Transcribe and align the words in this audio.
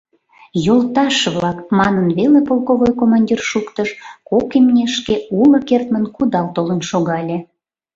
—Йолташ-влак!— 0.65 1.57
манын 1.79 2.07
веле 2.17 2.39
полковой 2.49 2.93
командир 3.01 3.39
шуктыш— 3.49 3.89
кок 4.29 4.47
имнешке 4.57 5.15
уло 5.41 5.59
кертмын 5.67 6.05
кудал 6.15 6.47
толын 6.55 6.81
шогале. 6.89 7.37